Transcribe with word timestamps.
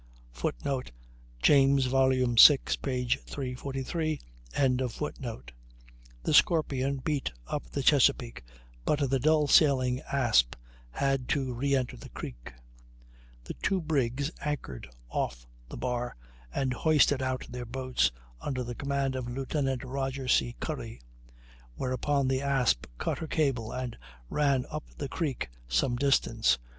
[Footnote: 0.31 0.89
James, 1.43 1.85
vi, 1.85 2.07
343.] 2.25 4.19
The 6.23 6.33
Scorpion 6.33 6.97
beat 6.97 7.31
up 7.45 7.69
the 7.69 7.83
Chesapeake, 7.83 8.43
but 8.83 9.07
the 9.11 9.19
dull 9.19 9.47
sailing 9.47 10.01
Asp 10.11 10.55
had 10.89 11.29
to 11.29 11.53
reenter 11.53 11.97
the 11.97 12.09
creek; 12.09 12.51
the 13.43 13.53
two 13.61 13.79
brigs 13.79 14.31
anchored 14.43 14.89
off 15.07 15.45
the 15.69 15.77
bar 15.77 16.15
and 16.51 16.73
hoisted 16.73 17.21
out 17.21 17.45
their 17.47 17.65
boats, 17.67 18.11
under 18.41 18.63
the 18.63 18.73
command 18.73 19.15
of 19.15 19.29
Lieutenant 19.29 19.83
Rodger 19.83 20.27
C. 20.27 20.55
Curry; 20.59 20.99
whereupon 21.75 22.27
the 22.27 22.41
Asp 22.41 22.87
cut 22.97 23.19
her 23.19 23.27
cable 23.27 23.71
and 23.71 23.95
ran 24.31 24.65
up 24.71 24.85
the 24.97 25.07
creek 25.07 25.49
some 25.67 25.95
distance. 25.95 26.57